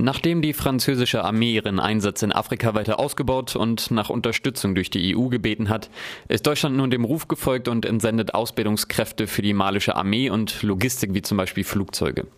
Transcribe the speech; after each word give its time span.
Nachdem 0.00 0.42
die 0.42 0.52
französische 0.52 1.24
Armee 1.24 1.54
ihren 1.54 1.80
Einsatz 1.80 2.22
in 2.22 2.30
Afrika 2.30 2.72
weiter 2.74 3.00
ausgebaut 3.00 3.56
und 3.56 3.90
nach 3.90 4.10
Unterstützung 4.10 4.76
durch 4.76 4.90
die 4.90 5.16
EU 5.16 5.26
gebeten 5.26 5.68
hat, 5.68 5.90
ist 6.28 6.46
Deutschland 6.46 6.76
nun 6.76 6.92
dem 6.92 7.04
Ruf 7.04 7.26
gefolgt 7.26 7.66
und 7.66 7.84
entsendet 7.84 8.32
Ausbildungskräfte 8.32 9.26
für 9.26 9.42
die 9.42 9.54
malische 9.54 9.96
Armee 9.96 10.30
und 10.30 10.62
Logistik 10.62 11.14
wie 11.14 11.22
zum 11.22 11.36
Beispiel 11.36 11.64
Flugzeuge. 11.64 12.28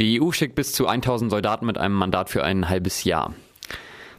Die 0.00 0.22
EU 0.22 0.32
schickt 0.32 0.54
bis 0.54 0.72
zu 0.72 0.86
1000 0.86 1.30
Soldaten 1.30 1.66
mit 1.66 1.76
einem 1.76 1.94
Mandat 1.94 2.30
für 2.30 2.42
ein 2.42 2.70
halbes 2.70 3.04
Jahr. 3.04 3.34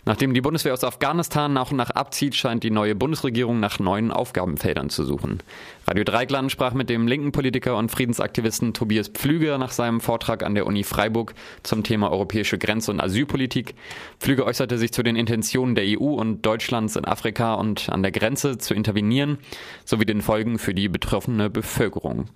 Nachdem 0.08 0.34
die 0.34 0.40
Bundeswehr 0.40 0.72
aus 0.72 0.86
Afghanistan 0.86 1.52
nach 1.52 1.72
und 1.72 1.76
nach 1.76 1.90
abzieht, 1.90 2.34
scheint 2.34 2.64
die 2.64 2.72
neue 2.72 2.96
Bundesregierung 2.96 3.60
nach 3.60 3.78
neuen 3.80 4.14
Aufgabenfeldern 4.14 4.90
zu 4.90 5.04
suchen. 5.04 5.44
Radio 5.86 6.06
Dreigland 6.06 6.50
sprach 6.50 6.74
mit 6.74 6.90
dem 6.90 7.08
linken 7.08 7.34
Politiker 7.34 7.76
und 7.76 7.92
Friedensaktivisten 7.92 8.74
Tobias 8.74 9.10
Pflüger 9.10 9.58
nach 9.58 9.72
seinem 9.72 10.00
Vortrag 10.00 10.44
an 10.44 10.56
der 10.56 10.66
Uni 10.66 10.86
Freiburg 10.86 11.34
zum 11.62 11.84
Thema 11.84 12.10
europäische 12.10 12.58
Grenze- 12.58 12.92
und 12.92 13.02
Asylpolitik. 13.02 13.76
Pflüger 14.18 14.46
äußerte 14.46 14.78
sich 14.78 14.94
zu 14.94 15.04
den 15.04 15.18
Intentionen 15.18 15.76
der 15.76 15.84
EU 15.86 16.14
und 16.14 16.42
Deutschlands 16.42 16.96
in 16.96 17.04
Afrika 17.04 17.56
und 17.56 17.90
an 17.90 18.02
der 18.02 18.14
Grenze 18.14 18.58
zu 18.58 18.74
intervenieren, 18.74 19.40
sowie 19.84 20.06
den 20.06 20.22
Folgen 20.22 20.58
für 20.58 20.74
die 20.74 20.88
betroffene 20.88 21.50
Bevölkerung. 21.50 22.30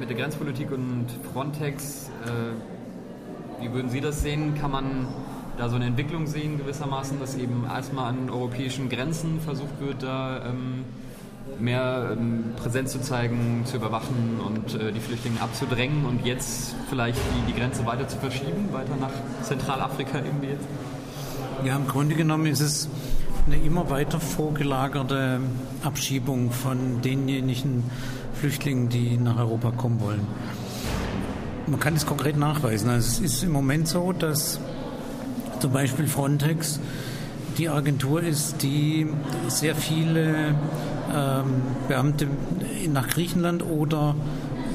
Mit 0.00 0.08
der 0.08 0.16
Grenzpolitik 0.16 0.72
und 0.72 1.08
Frontex, 1.30 2.10
äh, 2.24 3.62
wie 3.62 3.70
würden 3.70 3.90
Sie 3.90 4.00
das 4.00 4.22
sehen? 4.22 4.54
Kann 4.54 4.70
man 4.70 5.08
da 5.62 5.68
so 5.68 5.76
eine 5.76 5.86
Entwicklung 5.86 6.26
sehen 6.26 6.58
gewissermaßen, 6.58 7.20
dass 7.20 7.36
eben 7.36 7.64
erstmal 7.64 8.08
an 8.08 8.30
europäischen 8.30 8.88
Grenzen 8.88 9.40
versucht 9.40 9.80
wird, 9.80 10.02
da 10.02 10.44
ähm, 10.44 10.84
mehr 11.60 12.16
ähm, 12.18 12.46
Präsenz 12.56 12.90
zu 12.90 13.00
zeigen, 13.00 13.62
zu 13.64 13.76
überwachen 13.76 14.40
und 14.44 14.74
äh, 14.74 14.90
die 14.90 14.98
Flüchtlinge 14.98 15.40
abzudrängen 15.40 16.04
und 16.04 16.26
jetzt 16.26 16.74
vielleicht 16.90 17.18
die, 17.18 17.52
die 17.52 17.56
Grenze 17.56 17.86
weiter 17.86 18.08
zu 18.08 18.16
verschieben, 18.16 18.72
weiter 18.72 18.96
nach 19.00 19.12
Zentralafrika 19.42 20.18
irgendwie 20.18 20.48
jetzt? 20.48 20.66
Ja, 21.64 21.76
im 21.76 21.86
Grunde 21.86 22.16
genommen 22.16 22.46
ist 22.46 22.60
es 22.60 22.88
eine 23.46 23.56
immer 23.56 23.88
weiter 23.88 24.18
vorgelagerte 24.18 25.38
Abschiebung 25.84 26.50
von 26.50 27.02
denjenigen 27.02 27.84
Flüchtlingen, 28.34 28.88
die 28.88 29.16
nach 29.16 29.38
Europa 29.38 29.70
kommen 29.70 30.00
wollen. 30.00 30.26
Man 31.68 31.78
kann 31.78 31.94
es 31.94 32.04
konkret 32.04 32.36
nachweisen. 32.36 32.90
Also 32.90 33.06
es 33.06 33.34
ist 33.34 33.44
im 33.44 33.52
Moment 33.52 33.86
so, 33.86 34.12
dass 34.12 34.58
zum 35.62 35.70
Beispiel 35.70 36.08
Frontex 36.08 36.80
die 37.56 37.68
Agentur 37.68 38.20
ist, 38.20 38.64
die 38.64 39.06
sehr 39.46 39.76
viele 39.76 40.56
ähm, 41.14 41.62
Beamte 41.86 42.26
nach 42.92 43.06
Griechenland 43.08 43.62
oder 43.64 44.16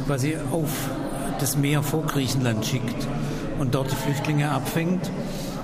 quasi 0.06 0.38
auf 0.50 0.90
das 1.42 1.58
Meer 1.58 1.84
vor 1.84 2.06
Griechenland 2.06 2.66
schickt 2.66 3.06
und 3.60 3.76
dort 3.76 3.92
die 3.92 3.96
Flüchtlinge 3.98 4.50
abfängt. 4.50 5.12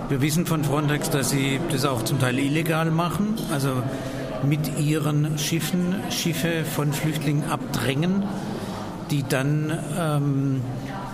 Wir 0.09 0.21
wissen 0.21 0.45
von 0.45 0.65
Frontex, 0.65 1.09
dass 1.09 1.29
sie 1.29 1.61
das 1.71 1.85
auch 1.85 2.03
zum 2.03 2.19
Teil 2.19 2.37
illegal 2.37 2.91
machen, 2.91 3.35
also 3.53 3.81
mit 4.45 4.77
ihren 4.77 5.37
Schiffen 5.37 5.95
Schiffe 6.09 6.65
von 6.65 6.91
Flüchtlingen 6.91 7.49
abdrängen, 7.49 8.23
die 9.09 9.23
dann 9.23 9.71
ähm, 9.97 10.61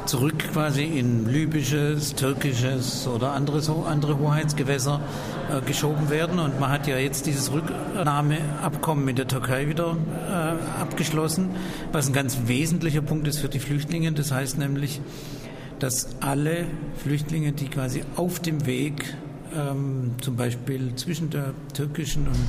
zurück 0.09 0.39
quasi 0.53 0.85
in 0.85 1.29
libysches, 1.29 2.15
türkisches 2.15 3.07
oder 3.07 3.33
andere, 3.33 3.61
so 3.61 3.85
andere 3.87 4.17
Hoheitsgewässer 4.17 5.01
äh, 5.51 5.61
geschoben 5.61 6.09
werden. 6.09 6.39
Und 6.39 6.59
man 6.59 6.71
hat 6.71 6.87
ja 6.87 6.97
jetzt 6.97 7.27
dieses 7.27 7.51
Rücknahmeabkommen 7.51 9.05
mit 9.05 9.19
der 9.19 9.27
Türkei 9.27 9.67
wieder 9.67 9.95
äh, 10.27 10.81
abgeschlossen, 10.81 11.51
was 11.91 12.07
ein 12.07 12.13
ganz 12.13 12.39
wesentlicher 12.47 13.03
Punkt 13.03 13.27
ist 13.27 13.37
für 13.37 13.49
die 13.49 13.59
Flüchtlinge. 13.59 14.11
Das 14.11 14.31
heißt 14.31 14.57
nämlich, 14.57 14.99
dass 15.77 16.09
alle 16.21 16.65
Flüchtlinge, 17.03 17.51
die 17.51 17.67
quasi 17.67 18.01
auf 18.15 18.39
dem 18.39 18.65
Weg 18.65 19.13
ähm, 19.55 20.15
zum 20.21 20.35
Beispiel 20.35 20.95
zwischen 20.95 21.29
der 21.29 21.53
türkischen 21.75 22.25
und 22.27 22.47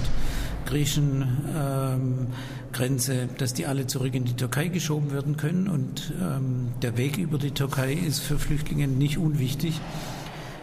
griechischen 0.71 1.27
ähm, 1.57 2.27
Grenze, 2.73 3.29
dass 3.39 3.53
die 3.53 3.67
alle 3.67 3.87
zurück 3.87 4.15
in 4.15 4.25
die 4.25 4.35
Türkei 4.35 4.69
geschoben 4.69 5.13
werden 5.13 5.37
können. 5.37 5.69
Und 5.69 6.13
ähm, 6.21 6.69
der 6.81 6.97
Weg 6.97 7.19
über 7.19 7.39
die 7.39 7.51
Türkei 7.51 7.93
ist 7.93 8.21
für 8.21 8.39
Flüchtlinge 8.39 8.87
nicht 8.87 9.19
unwichtig, 9.19 9.81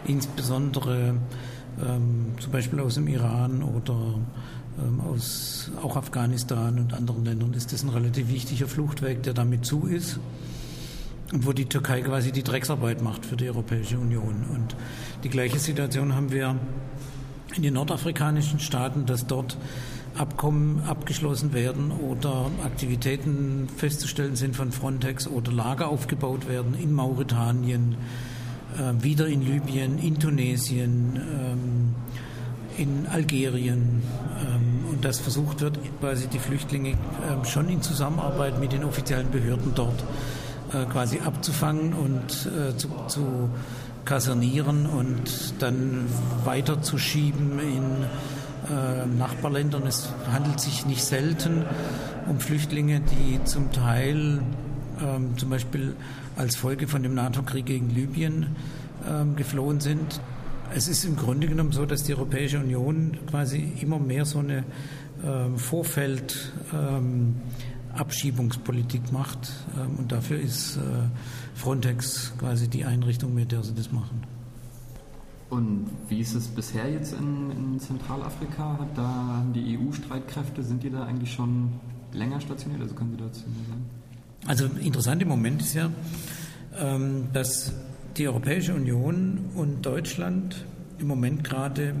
insbesondere 0.06 1.16
ähm, 1.86 2.32
zum 2.40 2.52
Beispiel 2.52 2.80
aus 2.80 2.94
dem 2.94 3.06
Iran 3.06 3.62
oder 3.62 4.14
ähm, 4.78 5.00
aus 5.00 5.70
auch 5.82 5.96
Afghanistan 5.96 6.78
und 6.78 6.94
anderen 6.94 7.24
Ländern 7.24 7.52
ist 7.52 7.72
das 7.72 7.82
ein 7.82 7.90
relativ 7.90 8.28
wichtiger 8.28 8.66
Fluchtweg, 8.66 9.22
der 9.22 9.34
damit 9.34 9.64
zu 9.66 9.86
ist 9.86 10.18
und 11.32 11.46
wo 11.46 11.52
die 11.52 11.66
Türkei 11.66 12.00
quasi 12.00 12.32
die 12.32 12.42
Drecksarbeit 12.42 13.02
macht 13.02 13.26
für 13.26 13.36
die 13.36 13.48
Europäische 13.48 13.98
Union. 13.98 14.46
Und 14.54 14.74
die 15.24 15.28
gleiche 15.28 15.58
Situation 15.58 16.14
haben 16.14 16.32
wir 16.32 16.56
in 17.54 17.62
den 17.62 17.74
nordafrikanischen 17.74 18.60
Staaten, 18.60 19.06
dass 19.06 19.26
dort 19.26 19.56
Abkommen 20.18 20.82
abgeschlossen 20.86 21.52
werden 21.52 21.90
oder 21.90 22.50
Aktivitäten 22.64 23.68
festzustellen 23.76 24.36
sind 24.36 24.56
von 24.56 24.72
Frontex 24.72 25.28
oder 25.28 25.52
Lager 25.52 25.88
aufgebaut 25.88 26.48
werden 26.48 26.74
in 26.74 26.92
Mauretanien, 26.92 27.96
äh, 28.76 29.02
wieder 29.02 29.26
in 29.26 29.42
Libyen, 29.42 29.98
in 29.98 30.18
Tunesien, 30.18 31.16
ähm, 31.16 31.94
in 32.76 33.06
Algerien 33.10 34.02
ähm, 34.40 34.84
und 34.90 35.04
dass 35.04 35.18
versucht 35.18 35.60
wird, 35.60 35.78
quasi 36.00 36.28
die 36.28 36.38
Flüchtlinge 36.38 36.90
äh, 36.90 37.44
schon 37.44 37.68
in 37.68 37.82
Zusammenarbeit 37.82 38.60
mit 38.60 38.72
den 38.72 38.84
offiziellen 38.84 39.30
Behörden 39.30 39.72
dort 39.74 40.04
äh, 40.72 40.84
quasi 40.86 41.20
abzufangen 41.20 41.92
und 41.92 42.48
äh, 42.52 42.76
zu, 42.76 42.88
zu 43.08 43.50
kasernieren 44.04 44.86
und 44.86 45.54
dann 45.58 46.06
weiterzuschieben 46.44 47.58
in 47.58 48.06
äh, 48.70 49.06
Nachbarländern. 49.06 49.86
Es 49.86 50.08
handelt 50.32 50.60
sich 50.60 50.86
nicht 50.86 51.04
selten 51.04 51.64
um 52.28 52.40
Flüchtlinge, 52.40 53.00
die 53.00 53.42
zum 53.44 53.72
Teil 53.72 54.42
ähm, 55.02 55.36
zum 55.36 55.50
Beispiel 55.50 55.94
als 56.36 56.56
Folge 56.56 56.86
von 56.86 57.02
dem 57.02 57.14
NATO-Krieg 57.14 57.66
gegen 57.66 57.90
Libyen 57.90 58.56
ähm, 59.08 59.36
geflohen 59.36 59.80
sind. 59.80 60.20
Es 60.74 60.86
ist 60.86 61.04
im 61.04 61.16
Grunde 61.16 61.48
genommen 61.48 61.72
so, 61.72 61.86
dass 61.86 62.02
die 62.02 62.14
Europäische 62.14 62.58
Union 62.58 63.16
quasi 63.30 63.72
immer 63.80 63.98
mehr 63.98 64.24
so 64.24 64.40
eine 64.40 64.64
ähm, 65.24 65.56
Vorfeld 65.56 66.52
ähm, 66.74 67.36
Abschiebungspolitik 67.94 69.12
macht. 69.12 69.50
Ähm, 69.76 69.96
und 69.98 70.12
dafür 70.12 70.38
ist 70.38 70.76
äh, 70.76 70.80
Frontex 71.54 72.32
quasi 72.38 72.68
die 72.68 72.84
Einrichtung, 72.84 73.34
mit 73.34 73.52
der 73.52 73.62
sie 73.62 73.74
das 73.74 73.90
machen. 73.92 74.22
Und 75.50 75.86
wie 76.08 76.20
ist 76.20 76.34
es 76.34 76.48
bisher 76.48 76.90
jetzt 76.90 77.14
in, 77.14 77.50
in 77.50 77.80
Zentralafrika? 77.80 78.78
Hat 78.80 78.96
da 78.96 79.42
die 79.54 79.78
EU-Streitkräfte, 79.78 80.62
sind 80.62 80.82
die 80.82 80.90
da 80.90 81.04
eigentlich 81.04 81.32
schon 81.32 81.72
länger 82.12 82.40
stationiert? 82.40 82.82
Also 82.82 82.94
können 82.94 83.12
Sie 83.12 83.22
dazu 83.22 83.40
sagen? 83.40 83.86
Also 84.46 84.66
interessant 84.66 85.22
im 85.22 85.28
Moment 85.28 85.62
ist 85.62 85.74
ja, 85.74 85.90
ähm, 86.78 87.28
dass 87.32 87.72
die 88.16 88.28
Europäische 88.28 88.74
Union 88.74 89.50
und 89.54 89.84
Deutschland 89.86 90.64
im 90.98 91.06
Moment 91.06 91.44
gerade 91.44 91.94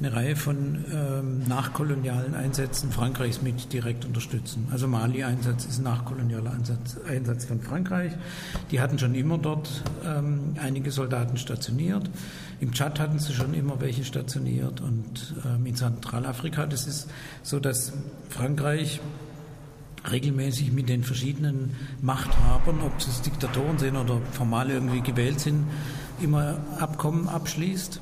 eine 0.00 0.14
Reihe 0.14 0.34
von 0.34 0.84
ähm, 0.92 1.46
nachkolonialen 1.46 2.34
Einsätzen 2.34 2.90
Frankreichs 2.90 3.42
mit 3.42 3.70
direkt 3.72 4.06
unterstützen. 4.06 4.66
Also 4.72 4.88
Mali-Einsatz 4.88 5.66
ist 5.66 5.78
ein 5.78 5.84
nachkolonialer 5.84 6.52
Einsatz, 6.52 6.96
Einsatz, 7.06 7.44
von 7.44 7.60
Frankreich. 7.60 8.12
Die 8.70 8.80
hatten 8.80 8.98
schon 8.98 9.14
immer 9.14 9.36
dort 9.36 9.82
ähm, 10.04 10.54
einige 10.60 10.90
Soldaten 10.90 11.36
stationiert. 11.36 12.08
Im 12.60 12.72
Tschad 12.72 12.98
hatten 12.98 13.18
sie 13.18 13.34
schon 13.34 13.52
immer 13.52 13.80
welche 13.80 14.04
stationiert 14.04 14.80
und 14.80 15.34
ähm, 15.44 15.66
in 15.66 15.74
Zentralafrika. 15.74 16.64
Das 16.64 16.86
ist 16.86 17.10
so, 17.42 17.60
dass 17.60 17.92
Frankreich 18.30 19.00
regelmäßig 20.10 20.72
mit 20.72 20.88
den 20.88 21.04
verschiedenen 21.04 21.76
Machthabern, 22.00 22.80
ob 22.80 22.98
es 22.98 23.20
Diktatoren 23.20 23.78
sind 23.78 23.96
oder 23.96 24.18
formal 24.32 24.70
irgendwie 24.70 25.02
gewählt 25.02 25.40
sind, 25.40 25.66
immer 26.22 26.56
Abkommen 26.78 27.28
abschließt 27.28 28.00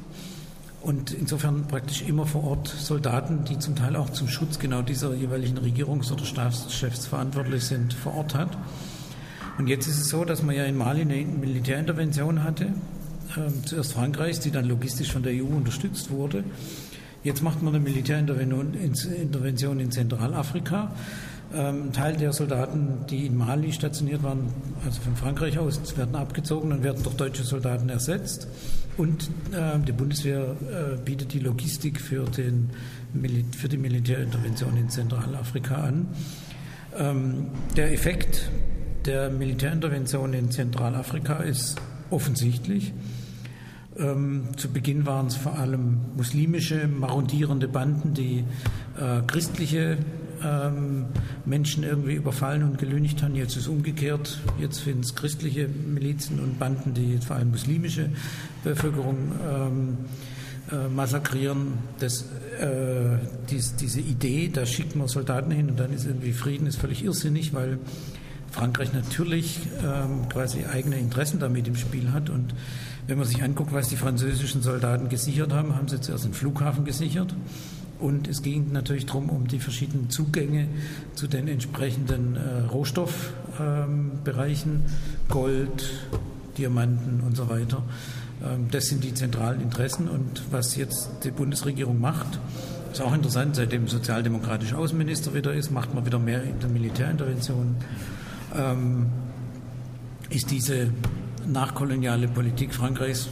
und 0.80 1.12
insofern 1.12 1.66
praktisch 1.66 2.02
immer 2.02 2.24
vor 2.24 2.44
Ort 2.44 2.68
Soldaten, 2.68 3.44
die 3.44 3.58
zum 3.58 3.74
Teil 3.74 3.96
auch 3.96 4.10
zum 4.10 4.28
Schutz 4.28 4.58
genau 4.58 4.82
dieser 4.82 5.12
jeweiligen 5.14 5.58
Regierungs- 5.58 6.12
oder 6.12 6.24
Staatschefs 6.24 7.06
verantwortlich 7.06 7.64
sind, 7.64 7.94
vor 7.94 8.14
Ort 8.14 8.34
hat. 8.34 8.56
Und 9.58 9.66
jetzt 9.66 9.88
ist 9.88 10.00
es 10.00 10.08
so, 10.08 10.24
dass 10.24 10.42
man 10.42 10.54
ja 10.54 10.64
in 10.64 10.76
Mali 10.76 11.00
eine 11.00 11.16
Militärintervention 11.16 12.44
hatte, 12.44 12.66
äh, 13.36 13.50
zuerst 13.64 13.92
Frankreichs, 13.92 14.38
die 14.40 14.52
dann 14.52 14.66
logistisch 14.66 15.12
von 15.12 15.24
der 15.24 15.32
EU 15.32 15.46
unterstützt 15.46 16.10
wurde. 16.10 16.44
Jetzt 17.24 17.42
macht 17.42 17.62
man 17.62 17.74
eine 17.74 17.82
Militärintervention 17.82 19.80
in 19.80 19.90
Zentralafrika. 19.90 20.92
Ähm, 21.54 21.84
ein 21.84 21.92
Teil 21.92 22.16
der 22.16 22.32
Soldaten, 22.32 23.06
die 23.08 23.26
in 23.26 23.36
Mali 23.36 23.72
stationiert 23.72 24.22
waren, 24.22 24.52
also 24.84 25.00
von 25.00 25.16
Frankreich 25.16 25.58
aus, 25.58 25.96
werden 25.96 26.14
abgezogen 26.14 26.72
und 26.72 26.82
werden 26.82 27.02
durch 27.02 27.16
deutsche 27.16 27.42
Soldaten 27.42 27.88
ersetzt. 27.88 28.48
Und 28.98 29.30
äh, 29.52 29.78
die 29.86 29.92
Bundeswehr 29.92 30.40
äh, 30.40 30.96
bietet 31.02 31.32
die 31.32 31.38
Logistik 31.38 32.00
für, 32.00 32.24
den, 32.24 32.70
für 33.56 33.68
die 33.68 33.78
Militärintervention 33.78 34.76
in 34.76 34.90
Zentralafrika 34.90 35.76
an. 35.76 36.08
Ähm, 36.98 37.46
der 37.76 37.92
Effekt 37.92 38.50
der 39.06 39.30
Militärintervention 39.30 40.34
in 40.34 40.50
Zentralafrika 40.50 41.36
ist 41.36 41.80
offensichtlich. 42.10 42.92
Ähm, 43.96 44.48
zu 44.56 44.70
Beginn 44.70 45.06
waren 45.06 45.28
es 45.28 45.36
vor 45.36 45.58
allem 45.58 46.00
muslimische, 46.16 46.86
marodierende 46.88 47.68
Banden, 47.68 48.14
die 48.14 48.44
äh, 49.00 49.22
christliche 49.26 49.98
ähm, 50.44 51.06
Menschen 51.44 51.84
irgendwie 51.84 52.14
überfallen 52.14 52.62
und 52.62 52.78
gelünigt 52.78 53.22
haben. 53.22 53.34
Jetzt 53.34 53.56
ist 53.56 53.68
umgekehrt. 53.68 54.40
Jetzt 54.58 54.80
finden 54.80 55.00
es 55.00 55.14
christliche 55.14 55.68
Milizen 55.68 56.40
und 56.40 56.58
Banden, 56.58 56.94
die 56.94 57.18
vor 57.18 57.36
allem 57.36 57.50
muslimische 57.50 58.10
Bevölkerung 58.64 59.32
ähm, 59.50 59.98
äh, 60.70 60.88
massakrieren. 60.88 61.74
Das, 61.98 62.22
äh, 62.60 63.18
dies, 63.50 63.76
diese 63.76 64.00
Idee, 64.00 64.50
da 64.52 64.66
schickt 64.66 64.96
man 64.96 65.08
Soldaten 65.08 65.50
hin 65.50 65.70
und 65.70 65.78
dann 65.78 65.92
ist 65.92 66.06
irgendwie 66.06 66.32
Frieden, 66.32 66.66
ist 66.66 66.78
völlig 66.78 67.04
irrsinnig, 67.04 67.54
weil 67.54 67.78
Frankreich 68.50 68.92
natürlich 68.92 69.60
ähm, 69.82 70.28
quasi 70.28 70.64
eigene 70.64 70.98
Interessen 70.98 71.38
damit 71.38 71.68
im 71.68 71.76
Spiel 71.76 72.12
hat. 72.12 72.30
Und 72.30 72.54
wenn 73.06 73.18
man 73.18 73.26
sich 73.26 73.42
anguckt, 73.42 73.72
was 73.72 73.88
die 73.88 73.96
französischen 73.96 74.62
Soldaten 74.62 75.08
gesichert 75.08 75.52
haben, 75.52 75.74
haben 75.74 75.88
sie 75.88 76.00
zuerst 76.00 76.24
den 76.24 76.34
Flughafen 76.34 76.84
gesichert. 76.84 77.34
Und 78.00 78.28
es 78.28 78.42
ging 78.42 78.72
natürlich 78.72 79.06
darum, 79.06 79.28
um 79.28 79.48
die 79.48 79.58
verschiedenen 79.58 80.10
Zugänge 80.10 80.68
zu 81.14 81.26
den 81.26 81.48
entsprechenden 81.48 82.36
äh, 82.36 82.60
Rohstoffbereichen, 82.70 84.72
ähm, 84.72 84.82
Gold, 85.28 85.90
Diamanten 86.56 87.20
und 87.26 87.36
so 87.36 87.48
weiter. 87.48 87.82
Ähm, 88.44 88.68
das 88.70 88.86
sind 88.86 89.02
die 89.02 89.14
zentralen 89.14 89.60
Interessen. 89.60 90.08
Und 90.08 90.42
was 90.50 90.76
jetzt 90.76 91.10
die 91.24 91.32
Bundesregierung 91.32 92.00
macht, 92.00 92.38
ist 92.92 93.00
auch 93.00 93.12
interessant, 93.12 93.56
seitdem 93.56 93.88
sozialdemokratischer 93.88 94.78
Außenminister 94.78 95.34
wieder 95.34 95.52
ist, 95.52 95.70
macht 95.70 95.94
man 95.94 96.06
wieder 96.06 96.18
mehr 96.18 96.42
in 96.44 96.58
der 96.60 96.68
Militärintervention. 96.68 97.76
Ähm, 98.56 99.06
ist 100.30 100.50
diese 100.50 100.90
nachkoloniale 101.46 102.28
Politik 102.28 102.74
Frankreichs 102.74 103.28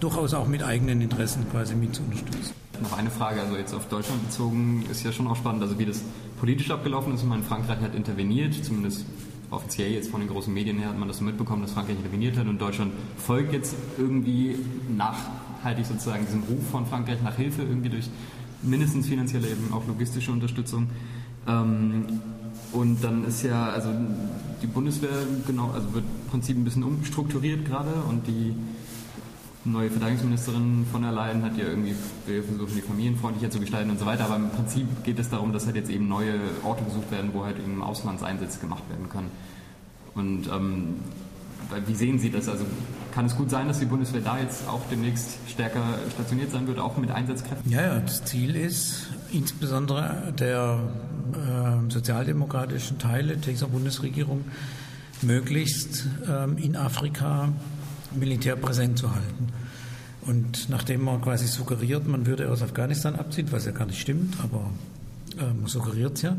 durchaus 0.00 0.34
auch 0.34 0.46
mit 0.46 0.62
eigenen 0.62 1.00
Interessen 1.00 1.48
quasi 1.50 1.74
mit 1.74 1.94
zu 1.94 2.02
unterstützen. 2.02 2.54
Noch 2.82 2.96
eine 2.96 3.10
Frage, 3.10 3.40
also 3.40 3.56
jetzt 3.56 3.74
auf 3.74 3.88
Deutschland 3.88 4.24
bezogen, 4.24 4.84
ist 4.90 5.04
ja 5.04 5.12
schon 5.12 5.26
auch 5.26 5.36
spannend, 5.36 5.62
also 5.62 5.78
wie 5.78 5.86
das 5.86 6.02
politisch 6.38 6.70
abgelaufen 6.70 7.14
ist. 7.14 7.22
Ich 7.22 7.28
meine, 7.28 7.42
Frankreich 7.42 7.80
hat 7.80 7.94
interveniert, 7.94 8.54
zumindest 8.64 9.04
offiziell 9.50 9.90
jetzt 9.90 10.10
von 10.10 10.20
den 10.20 10.28
großen 10.28 10.52
Medien 10.52 10.78
her 10.78 10.90
hat 10.90 10.98
man 10.98 11.08
das 11.08 11.18
so 11.18 11.24
mitbekommen, 11.24 11.62
dass 11.62 11.72
Frankreich 11.72 11.96
interveniert 11.96 12.36
hat 12.36 12.46
und 12.46 12.60
Deutschland 12.60 12.92
folgt 13.16 13.52
jetzt 13.52 13.74
irgendwie 13.96 14.56
nachhaltig 14.96 15.86
sozusagen 15.86 16.24
diesem 16.26 16.42
Ruf 16.44 16.68
von 16.70 16.86
Frankreich 16.86 17.22
nach 17.22 17.34
Hilfe, 17.36 17.62
irgendwie 17.62 17.88
durch 17.88 18.08
mindestens 18.62 19.08
finanzielle, 19.08 19.48
eben 19.48 19.72
auch 19.72 19.86
logistische 19.86 20.32
Unterstützung. 20.32 20.88
Ähm, 21.46 22.04
und 22.72 23.02
dann 23.02 23.24
ist 23.24 23.42
ja, 23.42 23.70
also 23.70 23.88
die 24.62 24.66
Bundeswehr 24.66 25.10
genau, 25.46 25.70
also 25.70 25.94
wird 25.94 26.04
im 26.04 26.30
Prinzip 26.30 26.56
ein 26.56 26.64
bisschen 26.64 26.84
umstrukturiert 26.84 27.64
gerade 27.64 27.92
und 28.08 28.26
die 28.26 28.54
neue 29.72 29.90
Verteidigungsministerin 29.90 30.86
von 30.90 31.02
der 31.02 31.12
Leyen 31.12 31.42
hat 31.42 31.56
ja 31.56 31.64
irgendwie 31.66 31.94
versucht, 32.24 32.76
die 32.76 32.80
familienfreundlicher 32.80 33.50
zu 33.50 33.60
gestalten 33.60 33.90
und 33.90 33.98
so 33.98 34.06
weiter. 34.06 34.24
Aber 34.24 34.36
im 34.36 34.50
Prinzip 34.50 34.86
geht 35.04 35.18
es 35.18 35.30
darum, 35.30 35.52
dass 35.52 35.66
halt 35.66 35.76
jetzt 35.76 35.90
eben 35.90 36.08
neue 36.08 36.34
Orte 36.64 36.84
gesucht 36.84 37.10
werden, 37.10 37.30
wo 37.32 37.44
halt 37.44 37.58
eben 37.58 37.82
Auslandseinsätze 37.82 38.58
gemacht 38.60 38.82
werden 38.88 39.08
können. 39.08 39.30
Und 40.14 40.48
ähm, 40.48 40.96
wie 41.86 41.94
sehen 41.94 42.18
Sie 42.18 42.30
das? 42.30 42.48
Also 42.48 42.64
kann 43.14 43.26
es 43.26 43.36
gut 43.36 43.50
sein, 43.50 43.68
dass 43.68 43.78
die 43.78 43.84
Bundeswehr 43.84 44.20
da 44.20 44.38
jetzt 44.38 44.66
auch 44.68 44.80
demnächst 44.90 45.38
stärker 45.48 45.82
stationiert 46.12 46.50
sein 46.50 46.66
wird, 46.66 46.78
auch 46.78 46.96
mit 46.96 47.10
Einsatzkräften? 47.10 47.70
Ja, 47.70 47.82
ja 47.82 48.00
das 48.00 48.24
Ziel 48.24 48.56
ist 48.56 49.08
insbesondere 49.32 50.32
der 50.38 50.78
äh, 51.32 51.90
sozialdemokratischen 51.90 52.98
Teile 52.98 53.36
dieser 53.36 53.66
Bundesregierung, 53.66 54.44
möglichst 55.22 56.06
ähm, 56.28 56.56
in 56.58 56.76
Afrika 56.76 57.50
Militär 58.12 58.56
präsent 58.56 58.98
zu 58.98 59.14
halten. 59.14 59.48
Und 60.22 60.68
nachdem 60.68 61.04
man 61.04 61.22
quasi 61.22 61.46
suggeriert, 61.46 62.06
man 62.06 62.26
würde 62.26 62.50
aus 62.50 62.62
Afghanistan 62.62 63.16
abziehen, 63.16 63.48
was 63.50 63.64
ja 63.64 63.72
gar 63.72 63.86
nicht 63.86 64.00
stimmt, 64.00 64.36
aber 64.42 64.70
äh, 65.38 65.54
man 65.54 65.66
suggeriert 65.66 66.16
es 66.16 66.22
ja, 66.22 66.36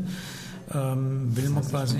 ähm, 0.72 1.36
will 1.36 1.48
man 1.48 1.64
quasi, 1.64 1.98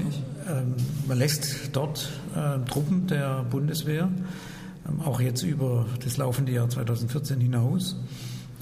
ähm, 0.48 0.74
man 1.08 1.18
lässt 1.18 1.70
dort 1.72 2.08
äh, 2.36 2.64
Truppen 2.68 3.06
der 3.08 3.42
Bundeswehr, 3.44 4.08
ähm, 4.88 5.00
auch 5.00 5.20
jetzt 5.20 5.42
über 5.42 5.86
das 6.04 6.16
laufende 6.16 6.52
Jahr 6.52 6.68
2014 6.68 7.40
hinaus, 7.40 7.96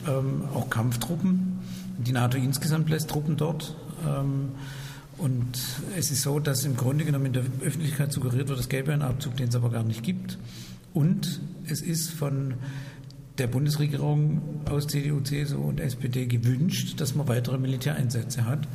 ähm, 0.06 0.44
auch 0.55 0.70
Kampftruppen. 0.70 1.58
Die 1.99 2.12
NATO 2.12 2.38
insgesamt 2.38 2.88
lässt 2.88 3.10
Truppen 3.10 3.37
dort. 3.37 3.76
Ähm, 4.06 4.50
und 5.19 5.58
es 5.96 6.10
ist 6.12 6.22
so, 6.22 6.38
dass 6.38 6.64
im 6.64 6.76
Grunde 6.76 7.05
genommen 7.05 7.26
in 7.26 7.32
der 7.32 7.43
Öffentlichkeit 7.60 8.12
suggeriert 8.12 8.49
wird, 8.49 8.60
es 8.60 8.69
gäbe 8.69 8.93
einen 8.93 9.02
Abzug, 9.02 9.37
den 9.37 9.49
es 9.49 9.56
aber 9.56 9.69
gar 9.70 9.82
nicht 9.82 10.02
gibt. 10.05 10.38
Und 10.99 11.41
es 11.69 11.81
ist 11.81 12.11
von 12.11 12.55
der 13.39 13.47
Bundesregierung 13.47 14.43
aus 14.69 14.89
CDU, 14.89 15.21
CSU 15.21 15.61
und 15.61 15.79
SPD 15.79 16.27
gewünscht, 16.27 17.00
dass 17.00 17.15
man 17.15 17.29
weitere 17.29 17.56
Militäreinsätze 17.56 18.47
hat. 18.47 18.67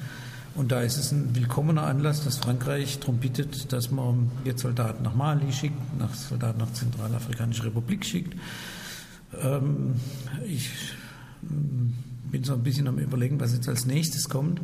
Und 0.56 0.72
da 0.72 0.80
ist 0.80 0.96
es 0.96 1.12
ein 1.12 1.36
willkommener 1.36 1.84
Anlass, 1.84 2.24
dass 2.24 2.38
Frankreich 2.38 3.00
darum 3.00 3.18
bittet, 3.18 3.74
dass 3.74 3.92
man 3.92 4.32
jetzt 4.46 4.62
Soldaten 4.62 5.04
nach 5.04 5.16
Mali 5.16 5.52
schickt, 5.52 5.76
nach 6.00 6.16
Soldaten 6.16 6.60
nach 6.60 6.72
Zentralafrikanische 6.72 7.66
Republik 7.66 8.06
schickt. 8.06 8.38
Ähm, 9.42 9.96
ich 10.48 10.70
bin 11.42 12.46
so 12.46 12.54
ein 12.54 12.64
bisschen 12.64 12.88
am 12.88 13.00
Überlegen, 13.00 13.42
was 13.42 13.52
jetzt 13.52 13.68
als 13.68 13.86
nächstes 13.86 14.30
kommt. 14.30 14.62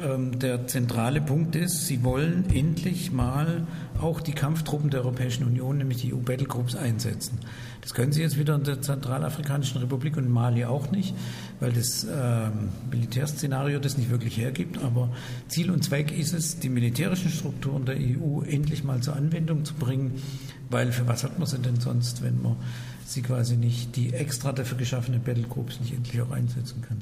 Ähm, 0.00 0.38
der 0.38 0.68
zentrale 0.68 1.20
Punkt 1.20 1.56
ist, 1.56 1.86
sie 1.86 2.04
wollen 2.04 2.44
endlich 2.54 3.10
mal 3.10 3.66
auch 4.00 4.20
die 4.20 4.32
Kampftruppen 4.32 4.90
der 4.90 5.00
Europäischen 5.00 5.44
Union, 5.44 5.78
nämlich 5.78 6.02
die 6.02 6.14
EU-Battlegroups, 6.14 6.76
einsetzen. 6.76 7.40
Das 7.80 7.94
können 7.94 8.12
sie 8.12 8.22
jetzt 8.22 8.38
wieder 8.38 8.54
in 8.54 8.62
der 8.62 8.80
Zentralafrikanischen 8.80 9.80
Republik 9.80 10.16
und 10.16 10.30
Mali 10.30 10.64
auch 10.64 10.92
nicht, 10.92 11.14
weil 11.58 11.72
das 11.72 12.04
äh, 12.04 12.50
Militärszenario 12.90 13.80
das 13.80 13.98
nicht 13.98 14.10
wirklich 14.10 14.36
hergibt. 14.36 14.78
Aber 14.78 15.10
Ziel 15.48 15.70
und 15.70 15.82
Zweck 15.82 16.16
ist 16.16 16.32
es, 16.32 16.60
die 16.60 16.68
militärischen 16.68 17.30
Strukturen 17.30 17.84
der 17.84 17.96
EU 17.96 18.42
endlich 18.42 18.84
mal 18.84 19.00
zur 19.00 19.16
Anwendung 19.16 19.64
zu 19.64 19.74
bringen, 19.74 20.22
weil 20.70 20.92
für 20.92 21.08
was 21.08 21.24
hat 21.24 21.38
man 21.38 21.48
sie 21.48 21.58
denn 21.58 21.80
sonst, 21.80 22.22
wenn 22.22 22.40
man 22.40 22.56
sie 23.04 23.22
quasi 23.22 23.56
nicht, 23.56 23.96
die 23.96 24.12
extra 24.12 24.52
dafür 24.52 24.78
geschaffenen 24.78 25.22
Battlegroups 25.22 25.80
nicht 25.80 25.94
endlich 25.94 26.20
auch 26.20 26.30
einsetzen 26.30 26.82
kann? 26.82 26.98